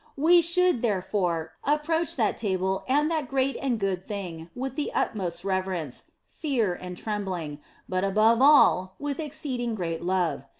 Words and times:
We 0.17 0.41
should, 0.41 0.81
therefore, 0.81 1.51
approach 1.63 2.15
that 2.15 2.35
table 2.35 2.83
and 2.87 3.11
that 3.11 3.27
great 3.27 3.55
and 3.61 3.77
good 3.79 4.07
thing 4.07 4.49
with 4.55 4.73
the 4.75 4.91
utmost 4.95 5.45
reverence, 5.45 6.05
fear, 6.27 6.73
and 6.73 6.97
trembling, 6.97 7.59
but 7.87 8.03
above 8.03 8.41
all, 8.41 8.95
with 8.97 9.19
exceeding 9.19 9.75
great 9.75 10.01
love. 10.01 10.47